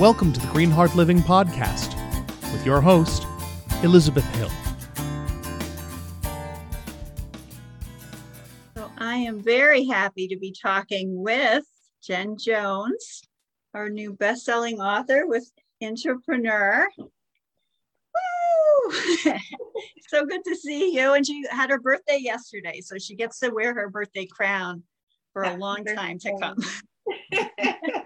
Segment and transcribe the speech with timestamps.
[0.00, 1.94] Welcome to the Green Heart Living Podcast
[2.52, 3.28] with your host,
[3.84, 4.50] Elizabeth Hill.
[8.76, 11.64] So I am very happy to be talking with
[12.02, 13.22] Jen Jones,
[13.72, 15.48] our new best-selling author with
[15.80, 16.86] Intropreneur.
[16.98, 18.92] Woo!
[20.08, 21.12] so good to see you.
[21.12, 24.82] And she had her birthday yesterday, so she gets to wear her birthday crown
[25.32, 26.58] for a long time to come.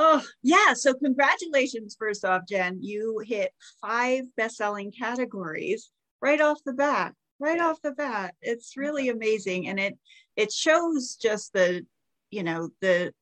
[0.00, 0.74] Oh, yeah.
[0.74, 2.78] So, congratulations, first off, Jen.
[2.80, 3.50] You hit
[3.82, 5.90] five best selling categories
[6.22, 7.14] right off the bat.
[7.40, 8.34] Right off the bat.
[8.40, 9.68] It's really amazing.
[9.68, 9.98] And it
[10.36, 11.84] it shows just the,
[12.30, 13.12] you know, the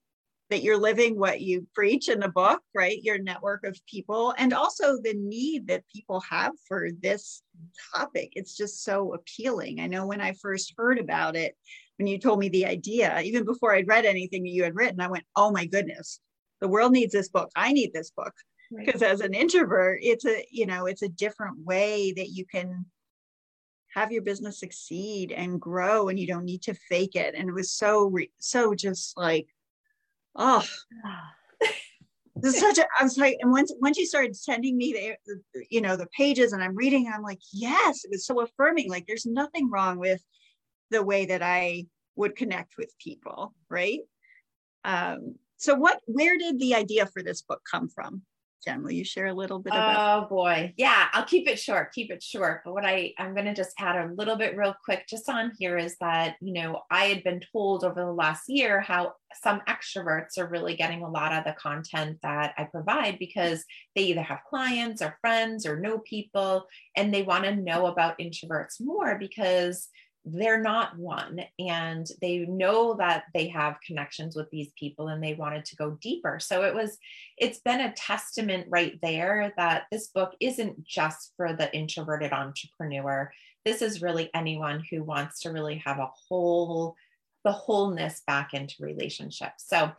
[0.50, 3.02] that you're living what you preach in the book, right?
[3.02, 7.42] Your network of people, and also the need that people have for this
[7.94, 8.32] topic.
[8.36, 9.80] It's just so appealing.
[9.80, 11.56] I know when I first heard about it,
[11.98, 15.08] when you told me the idea, even before I'd read anything you had written, I
[15.08, 16.20] went, oh my goodness,
[16.60, 17.50] the world needs this book.
[17.54, 18.32] I need this book.
[18.76, 19.12] Because right.
[19.12, 22.84] as an introvert it's a you know it's a different way that you can
[23.94, 27.36] have your business succeed and grow and you don't need to fake it.
[27.36, 29.46] And it was so so just like
[30.34, 30.64] oh
[32.36, 35.40] this is such a i was like and once once you started sending me the,
[35.54, 38.90] the you know the pages and i'm reading i'm like yes it was so affirming.
[38.90, 40.22] Like there's nothing wrong with
[40.90, 44.00] the way that i would connect with people right?
[44.84, 48.22] Um so what where did the idea for this book come from?
[48.66, 50.74] Jen will you share a little bit about oh boy.
[50.76, 52.62] Yeah i'll keep it short keep it short.
[52.64, 55.52] But what i i'm going to just add a little bit real quick just on
[55.58, 59.12] here is that you know i had been told over the last year how
[59.42, 64.02] some extroverts are really getting a lot of the content that i provide because they
[64.02, 68.80] either have clients or friends or know people and they want to know about introverts
[68.80, 69.88] more because
[70.26, 75.34] they're not one and they know that they have connections with these people and they
[75.34, 76.40] wanted to go deeper.
[76.40, 76.98] So it was
[77.38, 83.32] it's been a testament right there that this book isn't just for the introverted entrepreneur.
[83.64, 86.96] This is really anyone who wants to really have a whole
[87.44, 89.64] the wholeness back into relationships.
[89.68, 89.92] So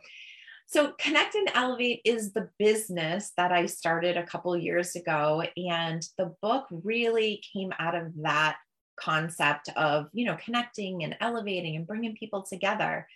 [0.66, 6.06] so connect and elevate is the business that i started a couple years ago and
[6.18, 8.58] the book really came out of that
[9.00, 13.06] concept of you know connecting and elevating and bringing people together.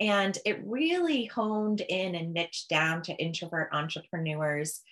[0.00, 4.82] And it really honed in and niched down to introvert entrepreneurs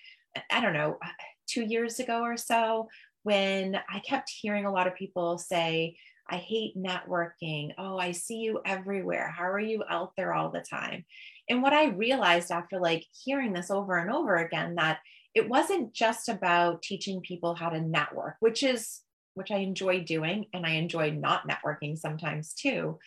[0.50, 1.08] i don't know uh,
[1.46, 2.88] two years ago or so
[3.22, 5.96] when i kept hearing a lot of people say
[6.28, 7.72] i hate networking.
[7.78, 9.28] Oh i see you everywhere.
[9.36, 11.04] How are you out there all the time?
[11.48, 14.98] And what i realized after like hearing this over and over again that
[15.34, 19.00] it wasn't just about teaching people how to network which is
[19.36, 22.98] which I enjoy doing, and I enjoy not networking sometimes too.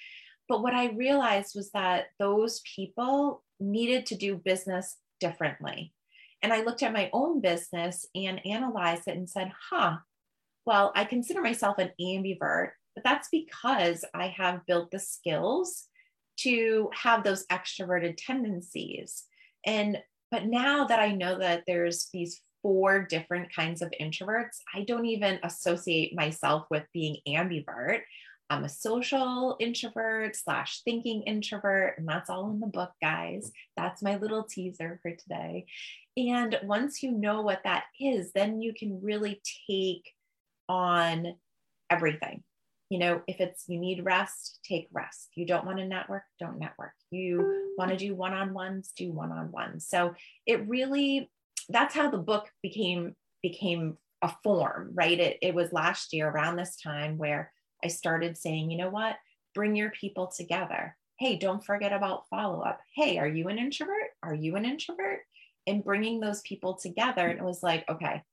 [0.48, 5.94] But what I realized was that those people needed to do business differently.
[6.42, 9.98] And I looked at my own business and analyzed it and said, huh,
[10.66, 15.88] well, I consider myself an ambivert, but that's because I have built the skills
[16.42, 19.26] to have those extroverted tendencies.
[19.66, 19.98] And
[20.32, 24.60] but now that I know that there's these four different kinds of introverts.
[24.74, 28.02] I don't even associate myself with being ambivert.
[28.50, 33.52] I'm a social introvert slash thinking introvert, and that's all in the book, guys.
[33.78, 35.68] That's my little teaser for today.
[36.18, 40.12] And once you know what that is, then you can really take
[40.68, 41.36] on
[41.90, 42.44] everything.
[42.90, 45.30] You know, if it's you need rest, take rest.
[45.36, 46.94] You don't want to network, don't network.
[47.12, 49.88] You want to do one on ones, do one on ones.
[49.88, 50.16] So
[50.48, 51.30] it really
[51.70, 55.20] that's how the book became became a form, right?
[55.20, 57.52] It, it was last year around this time where
[57.84, 59.16] I started saying, you know what,
[59.56, 60.98] bring your people together.
[61.18, 62.80] Hey, don't forget about follow up.
[62.96, 64.12] Hey, are you an introvert?
[64.22, 65.22] Are you an introvert?
[65.68, 67.28] And bringing those people together.
[67.28, 68.24] And it was like, okay,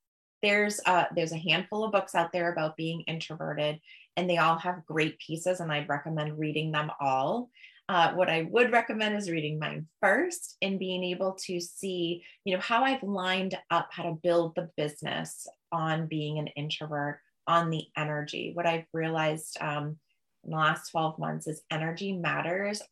[0.43, 3.81] there's a, there's a handful of books out there about being introverted,
[4.17, 7.51] and they all have great pieces, and I'd recommend reading them all.
[7.89, 12.55] Uh, what I would recommend is reading mine first and being able to see, you
[12.55, 17.71] know, how I've lined up how to build the business on being an introvert, on
[17.71, 18.51] the energy.
[18.55, 19.99] What I've realized um,
[20.43, 22.83] in the last 12 months is energy matters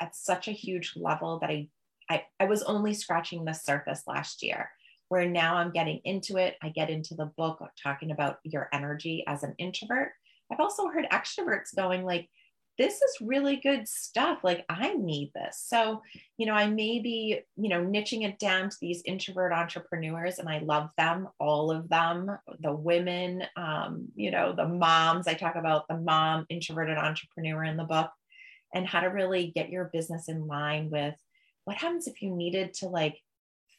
[0.00, 1.68] at such a huge level that I,
[2.08, 4.70] I, I was only scratching the surface last year
[5.08, 6.56] where now I'm getting into it.
[6.62, 10.12] I get into the book talking about your energy as an introvert.
[10.50, 12.28] I've also heard extroverts going like,
[12.78, 14.40] this is really good stuff.
[14.42, 15.62] Like, I need this.
[15.64, 16.02] So,
[16.36, 20.48] you know, I may be, you know, niching it down to these introvert entrepreneurs, and
[20.48, 25.26] I love them, all of them, the women, um, you know, the moms.
[25.26, 28.10] I talk about the mom introverted entrepreneur in the book
[28.74, 31.14] and how to really get your business in line with
[31.64, 33.18] what happens if you needed to like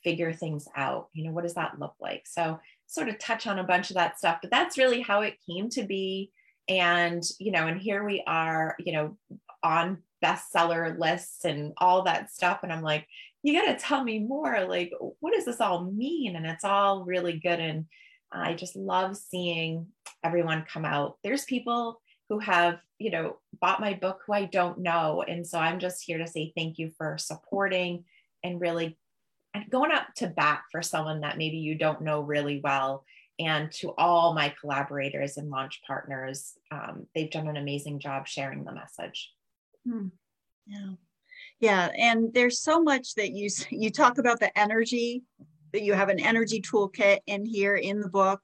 [0.03, 1.09] figure things out.
[1.13, 2.23] You know, what does that look like?
[2.25, 5.38] So, sort of touch on a bunch of that stuff, but that's really how it
[5.47, 6.31] came to be.
[6.69, 9.17] And, you know, and here we are, you know,
[9.63, 12.59] on bestseller lists and all that stuff.
[12.63, 13.07] And I'm like,
[13.43, 14.65] you got to tell me more.
[14.67, 16.35] Like, what does this all mean?
[16.35, 17.59] And it's all really good.
[17.59, 17.85] And
[18.31, 19.87] I just love seeing
[20.23, 21.17] everyone come out.
[21.23, 25.23] There's people who have, you know, bought my book who I don't know.
[25.25, 28.03] And so I'm just here to say thank you for supporting
[28.43, 28.97] and really
[29.69, 33.05] going up to bat for someone that maybe you don't know really well.
[33.39, 38.63] And to all my collaborators and launch partners, um, they've done an amazing job sharing
[38.63, 39.31] the message.
[39.87, 40.07] Hmm.
[40.65, 40.91] Yeah.
[41.59, 41.89] Yeah.
[41.97, 45.23] And there's so much that you, you talk about the energy
[45.73, 48.41] that you have an energy toolkit in here in the book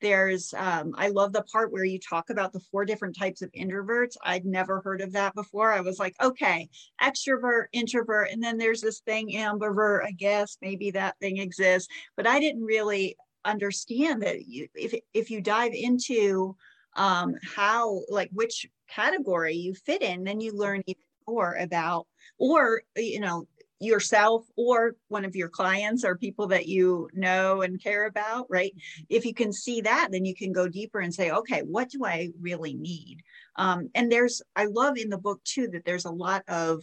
[0.00, 3.50] there's um, i love the part where you talk about the four different types of
[3.52, 6.68] introverts i'd never heard of that before i was like okay
[7.02, 12.26] extrovert introvert and then there's this thing ambivert i guess maybe that thing exists but
[12.26, 13.16] i didn't really
[13.50, 16.56] understand that you, if, if you dive into
[16.96, 22.06] um, how like which category you fit in then you learn even more about
[22.38, 23.46] or you know
[23.80, 28.74] yourself or one of your clients or people that you know and care about, right?
[29.08, 32.04] If you can see that, then you can go deeper and say, okay, what do
[32.04, 33.22] I really need?
[33.56, 36.82] Um, and there's, I love in the book too that there's a lot of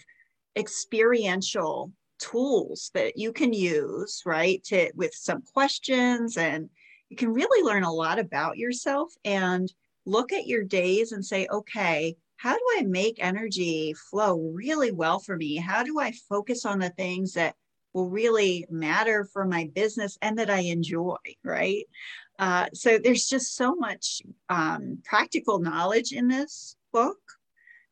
[0.56, 4.64] experiential tools that you can use, right?
[4.66, 6.70] To with some questions and
[7.10, 9.72] you can really learn a lot about yourself and
[10.06, 15.20] look at your days and say, okay, how do I make energy flow really well
[15.20, 15.56] for me?
[15.56, 17.56] How do I focus on the things that
[17.94, 21.86] will really matter for my business and that I enjoy, right?
[22.38, 27.20] Uh, so there's just so much um, practical knowledge in this book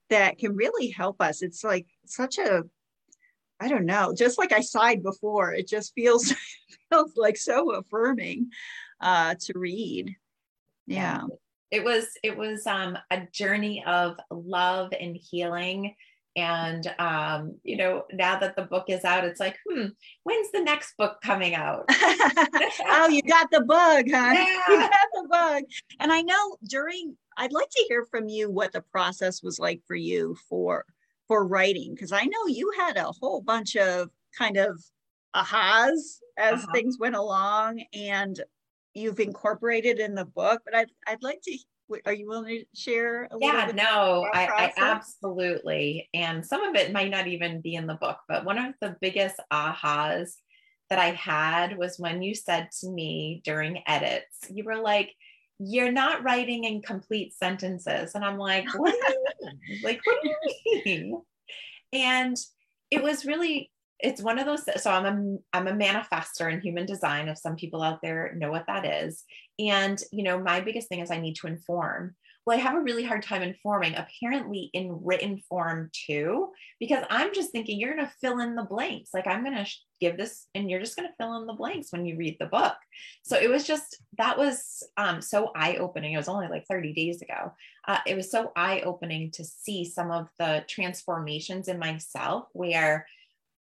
[0.09, 1.41] that can really help us.
[1.41, 2.63] It's like such a,
[3.63, 6.33] I don't know, just like I sighed before, it just feels
[6.91, 8.49] feels like so affirming
[8.99, 10.17] uh, to read.
[10.85, 11.23] Yeah.
[11.71, 15.95] It was it was um, a journey of love and healing.
[16.35, 19.85] And um, you know now that the book is out it's like hmm
[20.23, 21.85] when's the next book coming out?
[22.85, 24.33] Oh you got the bug huh?
[24.33, 24.69] Yeah.
[24.69, 25.63] you got the bug.
[25.99, 29.81] And i know during i'd like to hear from you what the process was like
[29.87, 30.85] for you for
[31.33, 34.07] for writing because i know you had a whole bunch of
[34.37, 34.79] kind of
[35.35, 36.71] ahas as uh-huh.
[36.71, 38.39] things went along and
[38.93, 41.57] you've incorporated in the book, but I'd, I'd like to,
[42.05, 43.27] are you willing to share?
[43.39, 46.09] yeah, no, I, I, absolutely.
[46.13, 48.95] And some of it might not even be in the book, but one of the
[49.01, 50.33] biggest ahas
[50.89, 55.13] that I had was when you said to me during edits, you were like,
[55.59, 58.15] you're not writing in complete sentences.
[58.15, 59.81] And I'm like, what do you mean?
[59.83, 61.21] like, what do you mean?
[61.91, 62.37] And
[62.91, 66.85] it was really it's one of those so i'm a i'm a manifester in human
[66.85, 69.23] design if some people out there know what that is
[69.57, 72.13] and you know my biggest thing is i need to inform
[72.45, 76.49] well i have a really hard time informing apparently in written form too
[76.79, 79.11] because i'm just thinking you're going to fill in the blanks.
[79.13, 79.69] Like i'm going to
[80.03, 82.45] give this and you're just going to fill in the blanks when you read the
[82.45, 82.75] book.
[83.23, 86.13] So it was just that was um, so eye-opening.
[86.13, 87.53] It was only like 30 days ago.
[87.87, 93.07] Uh, it was so eye-opening to see some of the transformations in myself where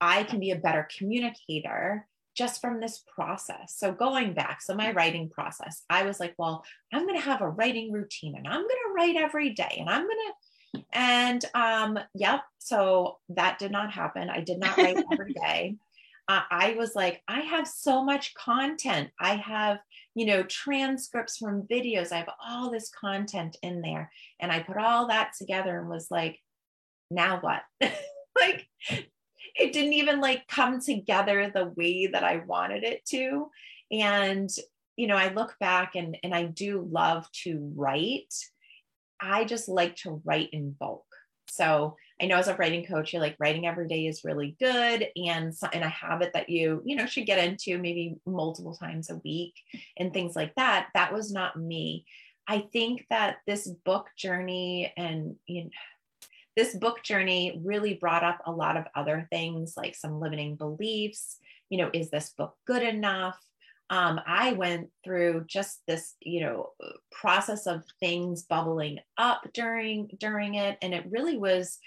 [0.02, 2.06] I can be a better communicator
[2.36, 3.76] just from this process.
[3.78, 7.42] So going back, so my writing process, I was like, well, I'm going to have
[7.42, 10.18] a writing routine and I'm going to write every day and I'm going
[10.74, 12.42] to, and um, yep.
[12.60, 14.30] So that did not happen.
[14.30, 15.78] I did not write every day.
[16.28, 19.12] Uh, I was like, I have so much content.
[19.20, 19.78] I have,
[20.16, 22.12] you know, transcripts from videos.
[22.12, 24.12] I have all this content in there.
[24.40, 26.40] And I put all that together and was like,
[27.12, 27.62] now what?
[28.40, 28.68] like
[29.56, 33.50] it didn't even like come together the way that I wanted it to.
[33.92, 34.50] And,
[34.98, 38.34] you know, I look back and, and I do love to write.
[39.22, 41.06] I just like to write in bulk.
[41.48, 45.08] So I know as a writing coach, you're like writing every day is really good
[45.16, 49.22] and, and a habit that you, you know, should get into maybe multiple times a
[49.24, 49.54] week
[49.98, 50.88] and things like that.
[50.94, 52.06] That was not me.
[52.48, 55.70] I think that this book journey and you know,
[56.56, 61.38] this book journey really brought up a lot of other things like some limiting beliefs
[61.70, 63.38] you know is this book good enough?
[63.92, 66.70] Um, i went through just this you know
[67.12, 71.78] process of things bubbling up during during it and it really was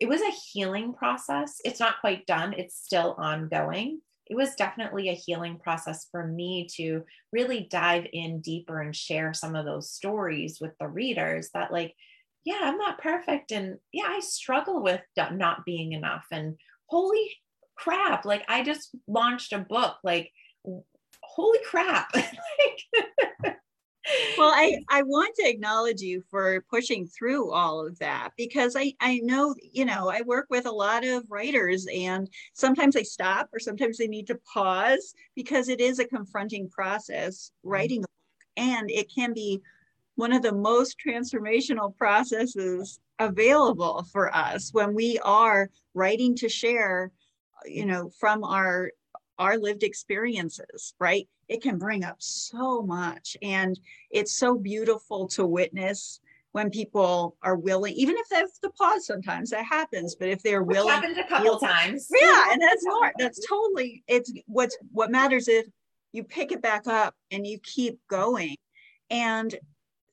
[0.00, 1.60] it was a healing process.
[1.64, 4.00] It's not quite done it's still ongoing.
[4.26, 9.34] It was definitely a healing process for me to really dive in deeper and share
[9.34, 11.94] some of those stories with the readers that like
[12.44, 13.52] yeah, I'm not perfect.
[13.52, 16.26] And yeah, I struggle with not being enough.
[16.30, 16.56] And
[16.86, 17.30] holy
[17.76, 19.96] crap, like I just launched a book.
[20.02, 20.30] Like,
[21.22, 22.08] holy crap.
[22.14, 23.56] like,
[24.36, 28.92] well i i want to acknowledge you for pushing through all of that because i
[29.00, 33.48] i know you know i work with a lot of writers and sometimes they stop
[33.52, 37.70] or sometimes they need to pause because it is a confronting process mm-hmm.
[37.70, 38.10] writing a book
[38.56, 39.60] and it can be
[40.16, 47.10] one of the most transformational processes available for us when we are writing to share
[47.64, 48.90] you know from our
[49.38, 53.36] our lived experiences right it can bring up so much.
[53.42, 53.78] And
[54.10, 56.20] it's so beautiful to witness
[56.52, 60.62] when people are willing, even if that's the pause sometimes that happens, but if they're
[60.62, 62.08] Which willing happened a couple times.
[62.10, 65.66] Yeah, and that's not that's totally it's what's what matters if
[66.12, 68.56] you pick it back up and you keep going.
[69.10, 69.54] And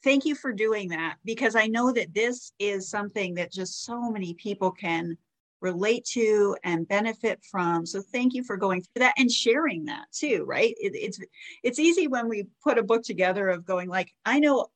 [0.03, 4.09] thank you for doing that because I know that this is something that just so
[4.09, 5.17] many people can
[5.61, 7.85] relate to and benefit from.
[7.85, 10.75] So thank you for going through that and sharing that too right?
[10.79, 11.19] It, it's
[11.63, 14.67] it's easy when we put a book together of going like i know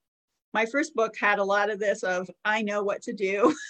[0.54, 3.54] my first book had a lot of this of i know what to do.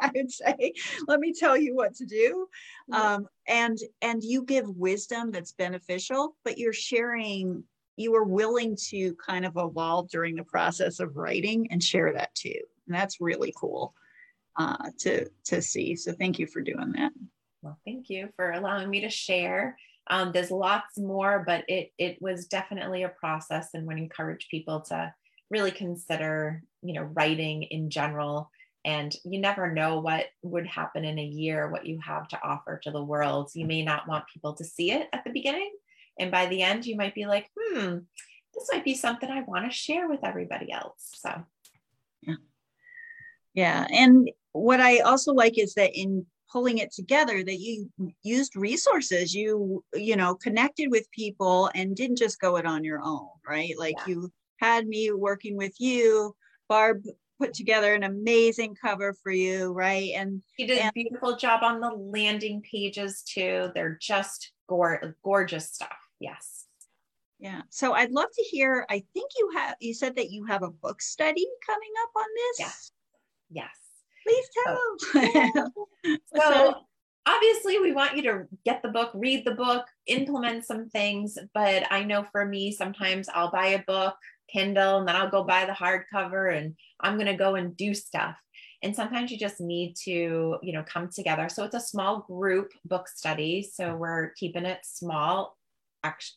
[0.00, 0.74] I would say
[1.08, 2.46] let me tell you what to do.
[2.92, 7.64] Um, and and you give wisdom that's beneficial but you're sharing
[7.96, 12.34] you were willing to kind of evolve during the process of writing and share that
[12.34, 13.94] too and that's really cool
[14.56, 15.96] uh, to to see.
[15.96, 17.12] So thank you for doing that.
[17.62, 19.76] Well, thank you for allowing me to share.
[20.08, 24.80] Um, there's lots more, but it it was definitely a process, and would encourage people
[24.82, 25.12] to
[25.50, 28.50] really consider, you know, writing in general.
[28.84, 32.78] And you never know what would happen in a year, what you have to offer
[32.84, 33.50] to the world.
[33.52, 35.72] You may not want people to see it at the beginning,
[36.18, 37.98] and by the end, you might be like, hmm,
[38.54, 41.10] this might be something I want to share with everybody else.
[41.14, 41.44] So,
[42.22, 42.34] yeah,
[43.54, 47.90] yeah, and what I also like is that in pulling it together that you
[48.22, 53.00] used resources you you know connected with people and didn't just go it on your
[53.02, 53.74] own right?
[53.78, 54.14] Like yeah.
[54.14, 56.34] you had me working with you
[56.68, 57.02] barb
[57.38, 60.12] put together an amazing cover for you right?
[60.14, 63.70] And she did and, a beautiful job on the landing pages too.
[63.74, 66.66] They're just gor- gorgeous stuff yes
[67.38, 70.62] yeah so i'd love to hear i think you have you said that you have
[70.62, 72.92] a book study coming up on this yes
[73.50, 73.86] yes
[74.26, 75.72] Please tell.
[76.36, 76.74] So, so
[77.26, 81.36] obviously we want you to get the book, read the book, implement some things.
[81.52, 84.14] But I know for me, sometimes I'll buy a book,
[84.48, 87.92] Kindle, and then I'll go buy the hardcover and I'm going to go and do
[87.92, 88.36] stuff.
[88.84, 91.48] And sometimes you just need to, you know, come together.
[91.48, 93.68] So it's a small group book study.
[93.68, 95.56] So we're keeping it small,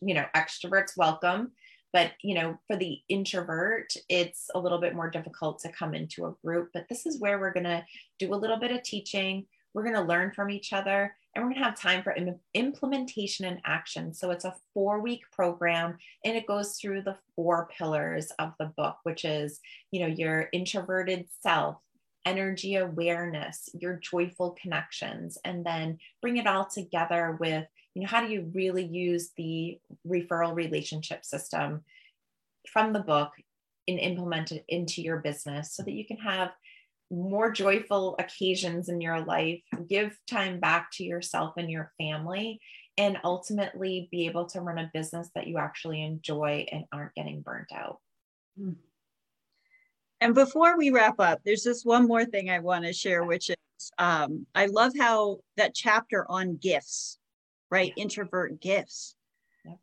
[0.02, 1.52] you know, extroverts welcome
[1.92, 6.26] but you know for the introvert it's a little bit more difficult to come into
[6.26, 7.84] a group but this is where we're going to
[8.20, 9.46] do a little bit of teaching.
[9.74, 12.40] We're going to learn from each other and we're going to have time for Im-
[12.54, 14.14] implementation and action.
[14.14, 18.72] So it's a four week program and it goes through the four pillars of the
[18.78, 19.60] book which is
[19.92, 21.78] you know your introverted self
[22.26, 27.66] energy awareness your joyful connections and then bring it all together with
[28.00, 29.78] you know how do you really use the
[30.08, 31.84] referral relationship system
[32.72, 33.32] from the book
[33.90, 36.52] and implement it into your business so that you can have
[37.12, 42.62] more joyful occasions in your life give time back to yourself and your family
[42.98, 47.42] and ultimately be able to run a business that you actually enjoy and aren't getting
[47.42, 47.98] burnt out
[48.58, 48.74] hmm.
[50.22, 53.50] and before we wrap up there's just one more thing i want to share which
[53.50, 57.19] is um, i love how that chapter on gifts
[57.70, 57.94] right?
[57.96, 59.16] Introvert gifts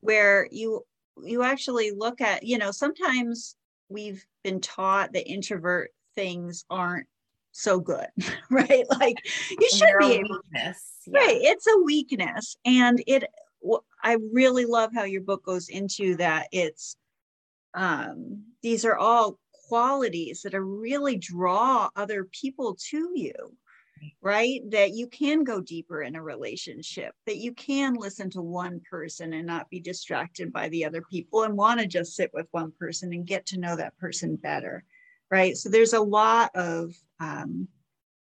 [0.01, 0.85] where you
[1.23, 3.57] you actually look at you know sometimes
[3.89, 7.07] we've been taught that introvert things aren't
[7.53, 8.09] so good
[8.51, 8.85] right?
[8.99, 9.17] Like
[9.51, 11.01] you should be able weakness.
[11.07, 11.21] Yeah.
[11.21, 13.25] right it's a weakness and it
[14.03, 16.49] i really love how your book goes into that.
[16.53, 16.97] It's
[17.75, 19.39] um these are all
[19.69, 23.33] qualities that are really draw other people to you
[24.21, 24.61] right?
[24.71, 29.33] That you can go deeper in a relationship, that you can listen to one person
[29.33, 32.73] and not be distracted by the other people and want to just sit with one
[32.79, 34.85] person and get to know that person better,
[35.31, 35.57] right?
[35.57, 37.69] So there's a lot of um,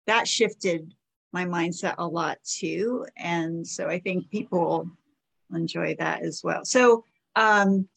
[0.07, 0.95] that shifted
[1.33, 3.07] my mindset a lot too.
[3.17, 4.89] And so I think people
[5.53, 6.65] enjoy that as well.
[6.65, 7.05] So
[7.37, 7.89] um,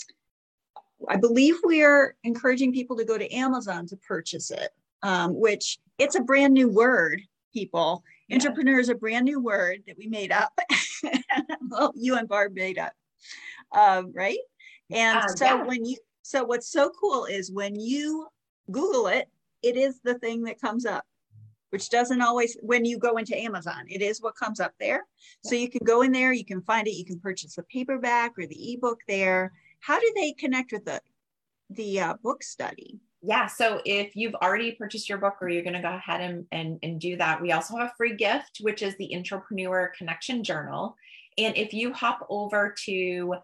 [1.07, 4.69] I believe we are encouraging people to go to Amazon to purchase it,
[5.03, 7.21] um, which it's a brand new word
[7.57, 8.03] people.
[8.27, 8.37] Yeah.
[8.37, 10.53] Intropreneur is a brand new word that we made up.
[11.69, 12.93] well, you and Barb made up,
[13.75, 14.37] um, right?
[14.91, 15.63] And uh, so yeah.
[15.63, 18.27] when you, so what's so cool is when you
[18.71, 19.27] Google it,
[19.63, 21.05] it is the thing that comes up.
[21.71, 25.05] which doesn't always, when you go into Amazon, it is what comes up there.
[25.43, 28.33] So you can go in there, you can find it, you can purchase the paperback
[28.37, 29.51] or the ebook there.
[29.79, 31.01] How do they connect with the,
[31.71, 32.99] the uh, book study?
[33.27, 36.45] Yeah so if you've already purchased your book or you're going to go ahead and,
[36.53, 40.45] and, and do that we also have a free gift which is the Intropreneur connection
[40.45, 40.95] journal.
[41.37, 43.35] And if you hop over to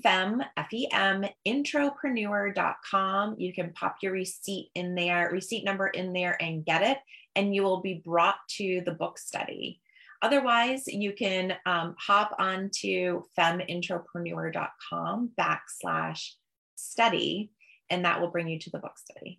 [0.00, 6.64] fem f-e-m intropreneur.com you can pop your receipt in there receipt number in there and
[6.64, 6.98] get it
[7.34, 9.80] and you will be brought to the book study.
[10.22, 16.30] Otherwise you can um, hop onto femintropreneur.com backslash
[16.76, 17.50] study
[17.92, 19.38] and that will bring you to the book study.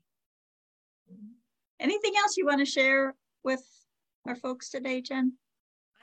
[1.80, 3.64] Anything else you want to share with
[4.26, 5.34] our folks today, Jen?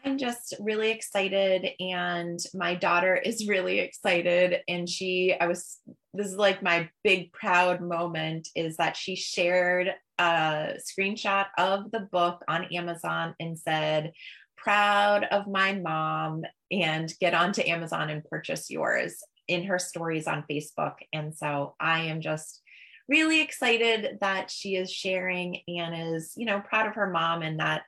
[0.04, 4.60] I'm just really excited, and my daughter is really excited.
[4.66, 5.78] And she, I was,
[6.12, 12.08] this is like my big proud moment is that she shared a screenshot of the
[12.10, 14.12] book on Amazon and said,
[14.56, 20.44] Proud of my mom, and get onto Amazon and purchase yours in her stories on
[20.50, 20.94] Facebook.
[21.12, 22.62] And so I am just
[23.08, 27.60] really excited that she is sharing and is, you know, proud of her mom and
[27.60, 27.82] that